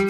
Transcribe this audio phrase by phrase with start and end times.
[0.00, 0.06] 各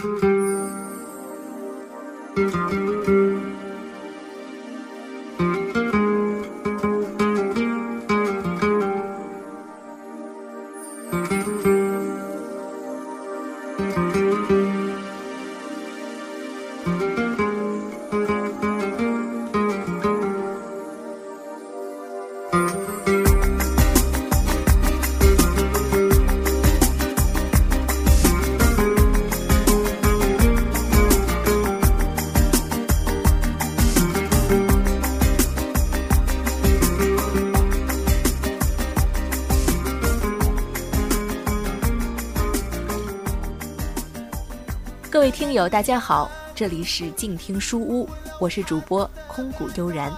[45.40, 48.06] 听友，大家好，这里是静听书屋，
[48.38, 50.12] 我是主播空谷悠然。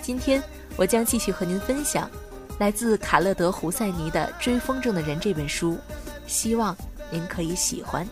[0.00, 0.42] 今天
[0.74, 2.10] 我将继续和您分享
[2.58, 5.78] 来自卡勒德·胡赛尼的《追风筝的人》这本书，
[6.26, 6.74] 希望
[7.10, 8.08] 您可以喜欢。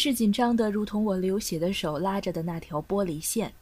[0.00, 3.52] 是紧张的如同我流血的手拉着的那条玻璃线，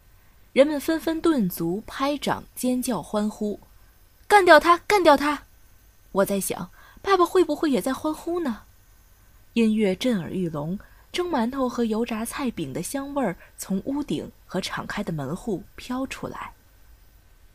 [0.53, 3.59] 人们纷纷顿足、拍掌、尖叫、欢呼，
[4.29, 5.43] 干掉他，干掉他！
[6.13, 6.71] 我在想，
[7.03, 8.63] 爸爸会不会也在欢呼呢？
[9.55, 10.79] 音乐震耳欲聋，
[11.11, 16.53] 蒸馒头和油炸菜饼的香味儿从屋顶和敞开的门户飘出来，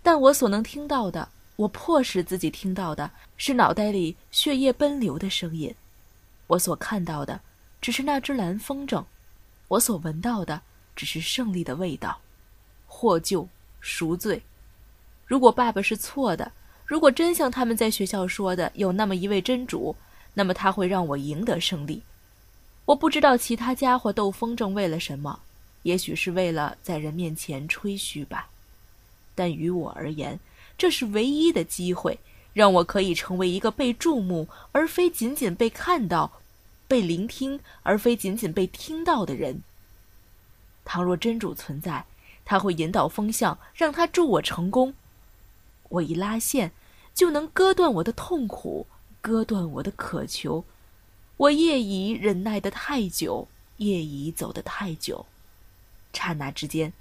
[0.02, 5.74] 但我所能听到的，我迫使自己听到的是脑袋里血液奔流的声音，
[6.48, 7.40] 我所看到的。
[7.84, 9.04] 只是那只蓝风筝，
[9.68, 10.62] 我所闻到的
[10.96, 12.22] 只是胜利的味道，
[12.88, 13.46] 获救
[13.82, 14.42] 赎罪。
[15.26, 16.50] 如果爸爸是错的，
[16.86, 19.94] 如果真像他们在学校说的有那么一位真主，
[20.34, 22.02] 那么他会让我赢得胜利。
[22.86, 25.42] 我不知道其他家伙斗风筝为了什么，
[25.82, 28.48] 也许是为了在人面前吹嘘吧。
[29.36, 30.40] 但于我而言，
[30.78, 32.18] 这是唯一的机会，
[32.54, 36.32] 让我可以成为一个被注目，而非仅仅被看到。
[36.88, 39.64] 被聆听而非仅仅被听到的人。
[40.86, 42.06] 倘若真主存在，
[42.46, 44.94] 他会引导风向，让他助我成功。
[45.90, 46.72] 我一拉线，
[47.14, 48.86] 就能割断我的痛苦，
[49.22, 50.66] 割断我的渴求。
[51.38, 55.26] 我夜已忍耐得太久，夜已走得太久。
[56.12, 56.94] 刹那之间，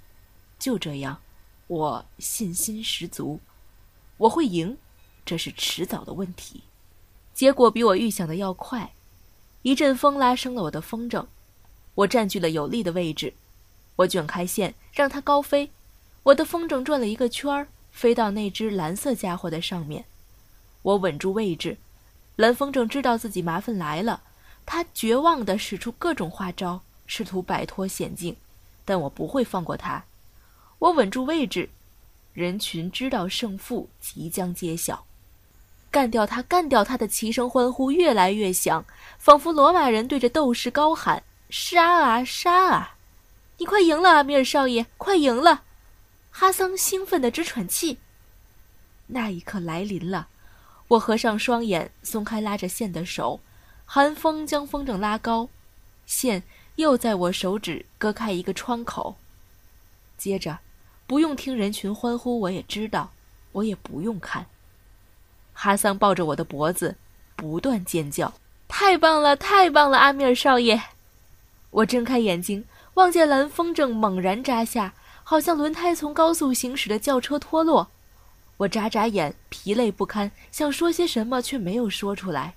[0.57, 1.21] 就这样，
[1.67, 3.39] 我信心十足，
[4.17, 4.77] 我会赢，
[5.25, 6.63] 这是迟早的问题。
[7.33, 8.93] 结果比我预想的要快。
[9.63, 11.25] 一阵风拉升了我的风筝，
[11.95, 13.33] 我占据了有利的位置，
[13.95, 15.71] 我卷开线让它高飞，
[16.23, 20.03] 我的风筝转了一个圈儿，飞到那只蓝色家伙的上面，
[20.81, 21.77] 我稳住位置。
[22.35, 24.21] 蓝风筝知道自己麻烦来了，
[24.65, 28.35] 它绝望地使出各种花招，试图摆脱险境，
[28.83, 30.03] 但我不会放过它。
[30.79, 31.69] 我稳住位置，
[32.33, 35.05] 人群知道胜负即将揭晓。
[35.93, 36.41] 干掉他！
[36.41, 36.97] 干掉他！
[36.97, 38.83] 的齐声欢呼越来越响，
[39.19, 41.21] 仿佛罗马人对着斗士高喊
[41.51, 42.23] ：“杀啊！
[42.25, 42.95] 杀啊！
[43.59, 45.61] 你快赢了，米尔少爷，快赢了！”
[46.33, 47.99] 哈桑兴奋的直喘气。
[49.05, 50.29] 那一刻来临了，
[50.87, 53.39] 我合上双眼，松开拉着线的手，
[53.85, 55.47] 寒风将风筝拉高，
[56.07, 56.41] 线
[56.77, 59.15] 又在我手指割开一个窗口。
[60.17, 60.57] 接着，
[61.05, 63.11] 不用听人群欢呼，我也知道，
[63.51, 64.47] 我也不用看。
[65.53, 66.95] 哈桑抱着我的脖子，
[67.35, 68.33] 不断尖叫
[68.67, 70.81] ：“太棒了，太棒了，阿米尔少爷！”
[71.71, 72.65] 我睁开眼睛，
[72.95, 74.93] 望见蓝风筝猛然扎下，
[75.23, 77.89] 好像轮胎从高速行驶的轿车脱落。
[78.57, 82.53] 我眨眨眼，疲累不堪，想说些什么，却没有说出来。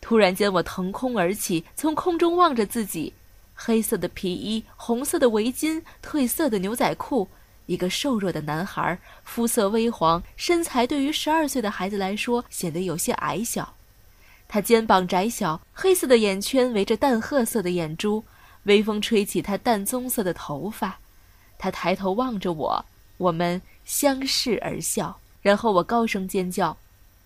[0.00, 3.12] 突然间，我腾空而起，从空中望着自己：
[3.54, 7.28] 黑色的皮衣，红色的围巾，褪色的牛仔裤。
[7.70, 13.74] 一个瘦弱的男孩，肤色微黄，身材对于十二岁的孩子来说显得有些矮小。
[14.48, 18.24] 他肩膀窄小，黑色的眼圈围着淡褐色的眼珠，
[18.64, 20.98] 微风吹起他淡棕色的头发。
[21.58, 22.84] 他抬头望着我，
[23.18, 26.76] 我们相视而笑，然后我高声尖叫。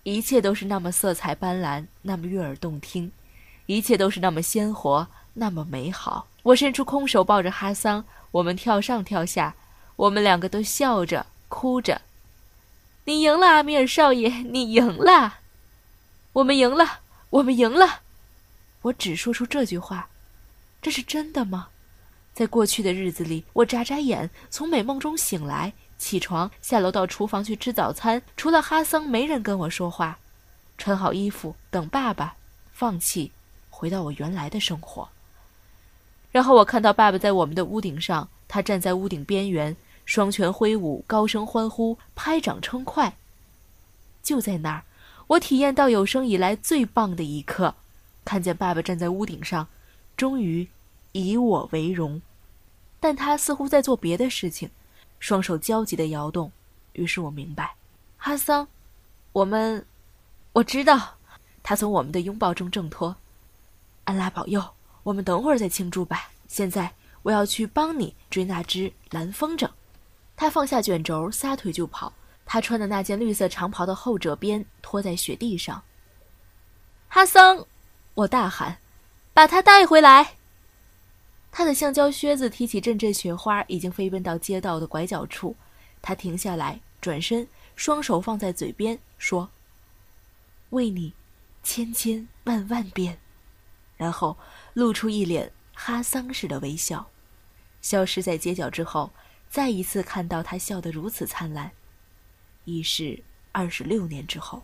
[0.03, 3.11] 一切都是那么色彩斑斓，那么悦耳动听，
[3.65, 6.27] 一切都是那么鲜活，那么美好。
[6.43, 9.55] 我伸出空手抱着哈桑，我们跳上跳下。
[9.95, 12.01] 我们两个都笑着哭着，
[13.05, 15.39] 你赢了，阿米尔少爷，你赢了，
[16.33, 16.99] 我们赢了，
[17.29, 18.01] 我们赢了。
[18.81, 20.09] 我只说出这句话，
[20.81, 21.69] 这是真的吗？
[22.33, 28.21] 在过去的日子里，我眨眨眼，从美梦中醒来，起床，下楼到厨房去吃早餐。
[28.35, 30.19] 除了哈桑，没人跟我说话。
[30.77, 32.35] 穿好衣服等爸爸，
[32.73, 33.31] 放弃
[33.69, 35.07] 回到我原来的生活。
[36.33, 39.73] 然后我看到爸爸在我们的屋顶上，他站在屋顶边缘，
[40.05, 43.17] 双拳挥舞，高声欢呼，拍掌称快。
[44.23, 44.83] 就在那儿，
[45.27, 47.75] 我体验到有生以来最棒的一刻，
[48.23, 49.67] 看见爸爸站在屋顶上，
[50.15, 50.67] 终于
[51.11, 52.21] 以我为荣。
[52.99, 54.69] 但他似乎在做别的事情，
[55.19, 56.51] 双手焦急地摇动。
[56.93, 57.75] 于是我明白，
[58.17, 58.67] 哈桑，
[59.33, 59.85] 我们，
[60.53, 61.15] 我知道。
[61.61, 63.15] 他从我们的拥抱中挣脱。
[64.03, 64.63] 安拉保佑。
[65.01, 66.31] 我们等会儿再庆祝吧。
[66.47, 66.91] 现在
[67.21, 69.69] 我要去帮你追那只蓝风筝。
[70.35, 72.13] 他放下卷轴，撒腿就跑。
[72.45, 75.83] 他穿的那件绿色长袍的后褶边拖在雪地上。
[77.07, 77.65] 哈桑，
[78.13, 78.79] 我大喊
[79.33, 80.35] ：“把他带回来！”
[81.51, 85.55] 他的橡胶靴子踢起阵阵雪花，已经飞奔到街道的拐角处。
[86.01, 89.49] 他停下来，转身，双手放在嘴边，说
[90.71, 91.13] ：“为你，
[91.63, 93.17] 千千万万遍。”
[93.97, 94.37] 然后。
[94.75, 97.07] 露出一脸哈桑似的微笑，
[97.81, 99.09] 消失在街角之后，
[99.55, 101.71] 再一次看到他笑得如此灿烂，
[102.65, 103.23] 已是
[103.53, 104.63] 二十六年之后，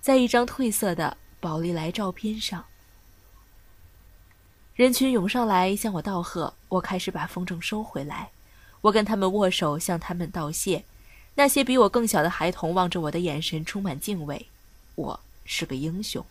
[0.00, 2.64] 在一张褪色的宝丽来照片上。
[4.74, 8.30] 人群涌上来向我道贺，我开始把风筝收回来，
[8.80, 10.82] 我跟他们握手，向他们道谢。
[11.36, 14.48] 那些比我更小的孩童望着我的眼神充满敬畏，
[14.96, 16.26] 我是个英雄。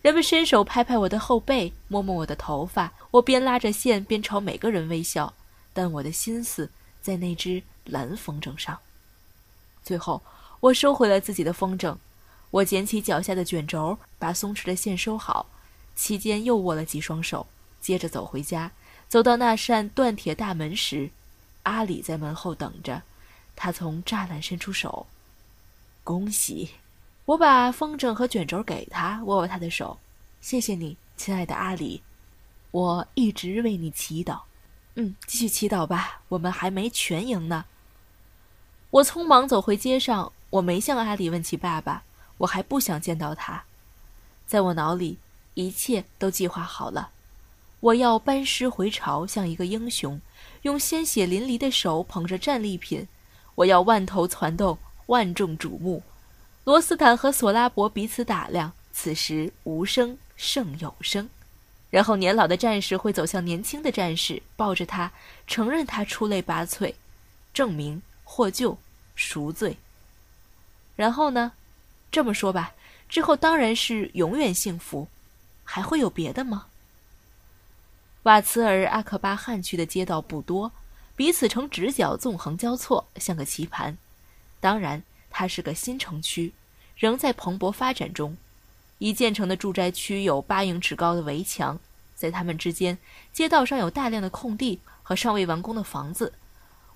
[0.00, 2.94] 人们伸手拍拍我的后背，摸摸我的头发。
[3.10, 5.34] 我边拉着线边朝每个人微笑，
[5.74, 6.70] 但我的心思
[7.00, 8.78] 在那只蓝风筝上。
[9.82, 10.22] 最后，
[10.60, 11.96] 我收回了自己的风筝。
[12.50, 15.46] 我捡起脚下的卷轴，把松弛的线收好，
[15.94, 17.46] 期间又握了几双手，
[17.80, 18.72] 接着走回家。
[19.08, 21.10] 走到那扇断铁大门时，
[21.62, 23.02] 阿里在门后等着。
[23.56, 25.06] 他从栅栏伸出手，
[26.02, 26.70] 恭喜。
[27.26, 29.98] 我把风筝和卷轴给他，握握他的手，
[30.40, 32.02] 谢谢你，亲爱的阿里，
[32.72, 34.40] 我一直为你祈祷。
[34.94, 37.64] 嗯，继续祈祷吧，我们还没全赢呢。
[38.90, 42.02] 我匆忙走回街上，我没向阿里问起爸爸，
[42.38, 43.62] 我还不想见到他。
[44.46, 45.18] 在我脑里，
[45.54, 47.10] 一切都计划好了，
[47.78, 50.20] 我要班师回朝，像一个英雄，
[50.62, 53.06] 用鲜血淋漓的手捧着战利品，
[53.54, 54.76] 我要万头攒动，
[55.06, 56.02] 万众瞩目。
[56.64, 61.28] 罗斯坦和索拉伯彼此打量，此时无声胜有声。
[61.90, 65.12] 然后年老的战士会走向年轻的战士，抱着他，
[65.46, 66.94] 承认他出类拔萃，
[67.52, 68.78] 证明获救
[69.14, 69.76] 赎罪。
[70.96, 71.52] 然后呢？
[72.10, 72.74] 这么说吧，
[73.08, 75.08] 之后当然是永远幸福。
[75.64, 76.66] 还会有别的吗？
[78.22, 80.72] 瓦茨尔阿克巴汉区的街道不多，
[81.14, 83.96] 彼此呈直角纵横交错，像个棋盘。
[84.60, 85.02] 当然。
[85.32, 86.52] 它是个新城区，
[86.96, 88.36] 仍在蓬勃发展中。
[89.00, 91.80] 已建成的住宅区有八英尺高的围墙，
[92.14, 92.96] 在它们之间，
[93.32, 96.34] 街道上有大量的空地和尚未完工的房子。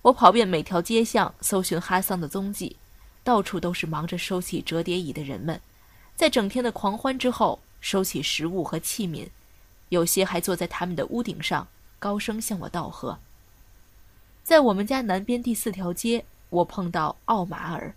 [0.02, 2.76] 我跑遍每条街巷，搜寻哈桑的踪迹，
[3.22, 5.58] 到处都是忙着收起折叠椅的人们，
[6.14, 9.28] 在整天的狂欢之后，收起食物和器皿，
[9.88, 11.66] 有些还坐在他们的屋顶上，
[11.98, 13.18] 高声向我道贺。
[14.42, 17.94] 在我们家南边第四条街，我碰到奥马尔。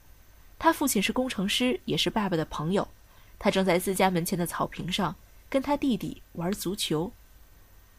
[0.57, 2.87] 他父亲是工程师，也是爸爸的朋友。
[3.39, 5.15] 他正在自家门前的草坪上
[5.49, 7.11] 跟他弟弟玩足球。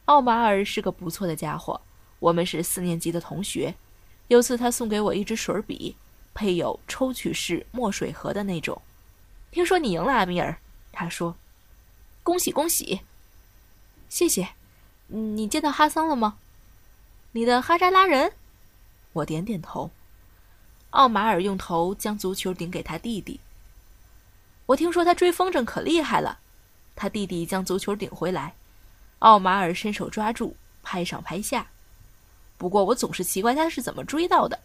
[0.07, 1.81] 奥马尔是个不错的家伙，
[2.19, 3.75] 我们是四年级的同学。
[4.29, 5.97] 有次他送给我一支水笔，
[6.35, 8.81] 配有抽取式墨水盒的那种。
[9.51, 10.59] 听说你赢了，阿米尔，
[10.93, 11.37] 他说
[12.23, 13.01] ：“恭喜恭喜，
[14.09, 14.51] 谢谢。
[15.07, 16.39] 你见到哈桑了吗？
[17.33, 18.33] 你的哈扎拉人？”
[19.15, 19.91] 我点点头。
[20.91, 23.41] 奥马尔用头将足球顶给他弟弟。
[24.69, 26.41] 我听说他追风筝可厉害了。
[26.95, 28.55] 他弟弟将足球顶回来，
[29.21, 31.69] 奥马尔伸手抓住，拍上拍下。
[32.59, 34.59] 不过我总是奇怪他是怎么追到的。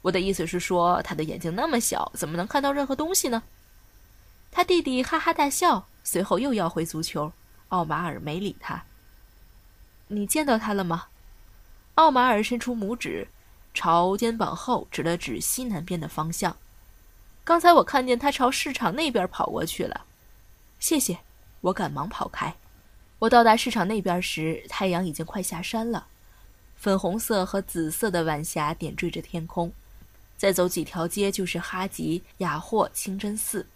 [0.00, 3.42] 我的意思是说，他的眼睛那么小，怎么能看到任何东西呢？
[4.50, 7.30] 他弟弟哈哈大笑，随后又要回足球。
[7.68, 8.84] 奥马尔没理他。
[10.08, 11.08] 你见到他了吗？
[11.96, 13.28] 奥马尔伸出拇指。
[13.74, 16.56] 朝肩膀后指了指西南边的方向。
[17.44, 20.06] 刚才我看见他朝市场那边跑过去了。
[20.78, 21.18] 谢谢，
[21.60, 22.54] 我赶忙跑开。
[23.18, 26.06] 我到达市场那边时，太阳已经快下山了，
[26.74, 29.70] 粉红色和紫色的晚霞点缀着天空。
[30.38, 33.66] 再走几条街就是哈吉雅霍清真寺，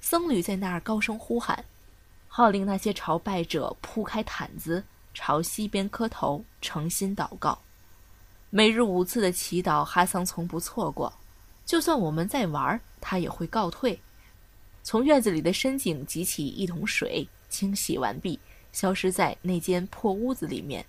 [0.00, 1.64] 僧侣在那儿高声呼喊，
[2.28, 7.58] 号令那些朝拜者铺开毯子，朝西边磕头，诚心祷告。
[8.50, 11.12] 每日五次的祈祷，哈桑从不错过。
[11.64, 14.00] 就算我们在玩，他也会告退。
[14.82, 18.38] 从院子里的深井汲起一桶水，清洗完毕，
[18.70, 20.84] 消失在那间破屋子里面。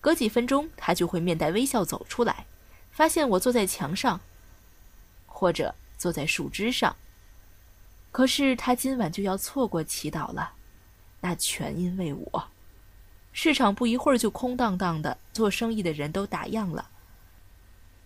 [0.00, 2.46] 隔几分钟，他就会面带微笑走出来，
[2.90, 4.20] 发现我坐在墙上，
[5.26, 6.96] 或者坐在树枝上。
[8.10, 10.54] 可是他今晚就要错过祈祷了，
[11.20, 12.48] 那全因为我。
[13.32, 16.90] 市场不一会儿就空荡荡的，做生意的人都打烊了。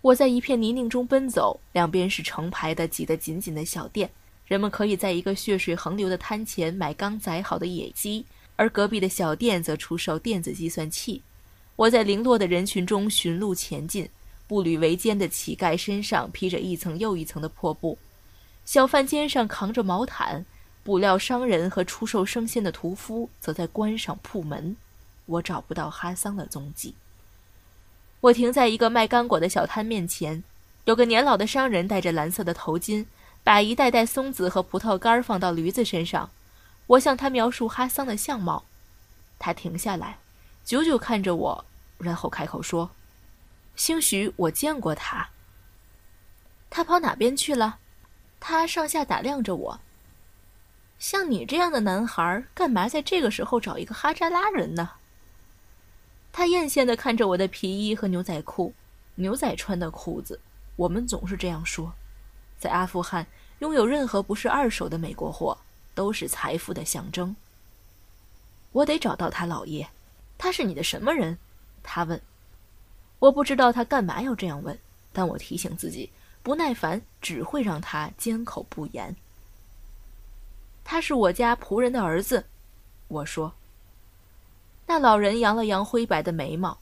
[0.03, 4.09] 我在一片泥泞中奔走，两边是成排的挤得紧紧的小店，
[4.45, 8.25] 人们可以在一个血水横流的摊前买刚宰好的野鸡，
[8.57, 11.21] 而隔壁的小店则出售电子计算器。
[11.77, 14.05] 我在零落的人群中寻路前进，
[14.45, 17.97] 步履维艰的乞丐身上披着一层又一层的破布，
[18.65, 20.45] 小贩肩上扛着毛毯，
[20.83, 24.75] 布料商人和出售生鲜的屠夫则在关上铺门。
[25.27, 26.93] 我找不到哈桑的踪迹。
[28.23, 30.45] 我停在一个卖干果的小摊面前，
[30.85, 33.05] 有个年老的商人戴着蓝色的头巾，
[33.43, 36.29] 把一袋袋松子和葡萄干放到驴子身上。
[36.87, 38.63] 我向他描述哈桑的相貌，
[39.37, 40.19] 他停下来，
[40.63, 41.65] 久久看着我，
[41.97, 42.91] 然后开口说
[43.75, 45.27] ：“兴许我见过他。”
[46.71, 47.79] 他跑哪边去了？
[48.39, 49.79] 他上下打量着我。
[50.97, 54.91] 像你这样的男孩，干嘛在这个时候找一个哈扎拉人呢？
[56.33, 58.73] 他艳羡地看着我的皮衣和牛仔裤，
[59.13, 60.39] 牛仔穿的裤子。
[60.75, 61.93] 我们总是这样说，
[62.57, 63.27] 在阿富汗，
[63.59, 65.55] 拥有任何不是二手的美国货
[65.93, 67.35] 都是财富的象征。
[68.71, 69.87] 我得找到他，老爷。
[70.35, 71.37] 他是你的什么人？
[71.83, 72.19] 他问。
[73.19, 74.77] 我不知道他干嘛要这样问，
[75.13, 76.11] 但我提醒自己，
[76.41, 79.15] 不耐烦只会让他缄口不言。
[80.83, 82.43] 他是我家仆人的儿子，
[83.07, 83.53] 我说。
[84.85, 86.77] 那老人扬了扬灰白的眉毛，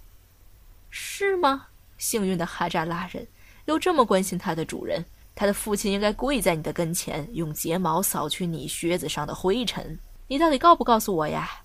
[0.90, 1.68] 是吗？
[1.98, 3.28] 幸运的哈扎拉人
[3.66, 5.06] 又这么关心他的主人。
[5.34, 9.98] 他的父亲应该跪在你的跟前，用睫毛扫去你靴子上的灰尘。
[10.28, 11.64] 你到底告不告诉我呀？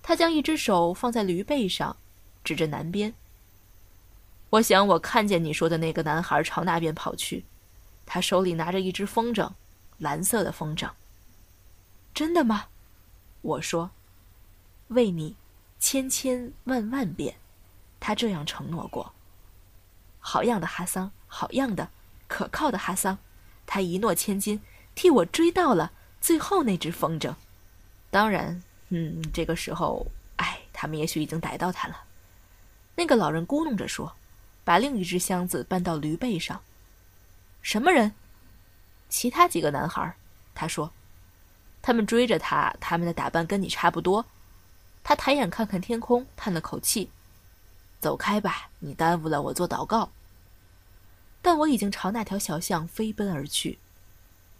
[0.00, 1.96] 他将一只手放在驴背上，
[2.44, 3.12] 指着南边。
[4.50, 7.44] 我想我看见你说的那个男孩朝那边跑去，
[8.06, 9.50] 他手里拿着一只风筝，
[9.98, 10.88] 蓝色的风筝。
[12.14, 12.66] 真的吗？
[13.42, 13.90] 我说。
[14.88, 15.36] 为你，
[15.78, 17.36] 千千万万遍，
[18.00, 19.12] 他这样承诺过。
[20.20, 21.10] 好样的，哈桑！
[21.26, 21.90] 好样的，
[22.26, 23.18] 可靠的哈桑！
[23.66, 24.60] 他一诺千金，
[24.94, 27.34] 替我追到了最后那只风筝。
[28.10, 32.04] 当然，嗯，这个时候，哎，他们也许已经逮到他了。
[32.96, 34.14] 那个老人咕哝着说，
[34.64, 36.60] 把另一只箱子搬到驴背上。
[37.62, 38.14] 什么人？
[39.08, 40.16] 其他几个男孩。
[40.54, 40.90] 他说，
[41.80, 44.26] 他们追着他，他们的打扮跟你差不多。
[45.08, 47.08] 他抬眼看看天空，叹了口气
[47.98, 50.10] ：“走开吧，你耽误了我做祷告。”
[51.40, 53.78] 但我已经朝那条小巷飞奔而去。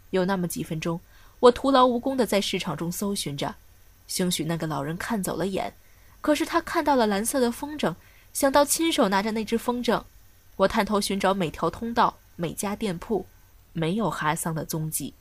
[0.09, 0.99] 有那么几分钟，
[1.39, 3.53] 我徒劳无功地在市场中搜寻着。
[4.07, 5.71] 兴许那个老人看走了眼，
[6.19, 7.93] 可是他看到了蓝色的风筝，
[8.33, 10.03] 想到亲手拿着那只风筝。
[10.55, 13.23] 我探头寻找每条通道、每家店铺，
[13.71, 15.13] 没有哈桑的踪迹。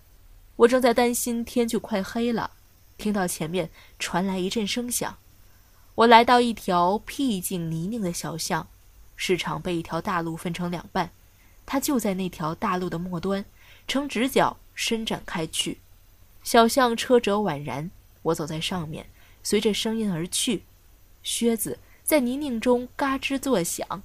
[0.56, 2.52] 我正在担心，天就快黑了。
[2.98, 5.16] 听到前面传来一阵声响，
[5.94, 8.68] 我来到一条僻静泥泞的小巷，
[9.14, 11.12] 市场被一条大路分成两半，
[11.64, 13.44] 它就在那条大路的末端，
[13.86, 15.78] 呈直角伸展开去。
[16.42, 17.88] 小巷车辙宛然，
[18.22, 19.08] 我走在上面，
[19.44, 20.64] 随着声音而去，
[21.22, 24.02] 靴子在泥泞中嘎吱作响，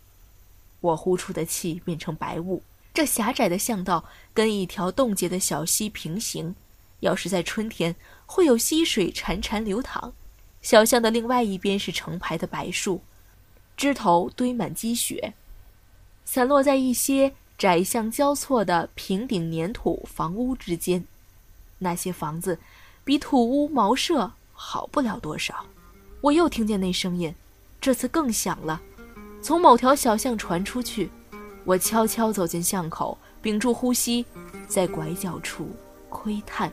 [0.82, 2.62] 我呼出的气变成白雾。
[2.94, 6.54] 这狭窄的巷道跟一条冻结的小溪平行。
[7.00, 7.94] 要是在春天，
[8.26, 10.14] 会有溪水潺潺流淌。
[10.62, 13.02] 小巷的另外一边是成排的白树，
[13.76, 15.34] 枝头堆满积雪，
[16.24, 21.06] 散落在一些窄巷交错的平顶粘土房屋之间。
[21.80, 22.58] 那些房子
[23.04, 25.66] 比土屋茅舍好不了多少。
[26.22, 27.36] 我又听见那声音，
[27.82, 28.82] 这次更响了，
[29.42, 31.12] 从某条小巷传出去。
[31.66, 34.26] 我悄悄走进巷口，屏住呼吸，
[34.68, 35.70] 在拐角处
[36.10, 36.72] 窥探。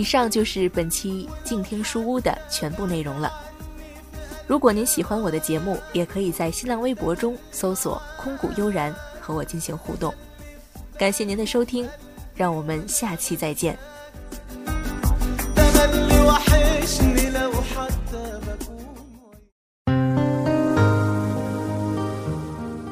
[0.00, 3.30] 以上就是本期静听书屋的全部内容了。
[4.46, 10.10] 如果您喜欢我的节目，也可以在新浪微博中搜索“空谷悠然”和我进行互动。
[10.98, 11.86] 感谢您的收听，
[12.34, 13.76] 让我们下期再见。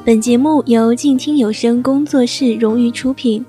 [0.05, 3.43] 本节目由静听有声工作室荣誉出品，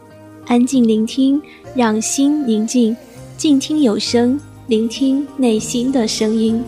[0.47, 1.41] 安静聆听，
[1.75, 2.97] 让心宁静，
[3.41, 6.63] 静听有声，聆听内心的声音。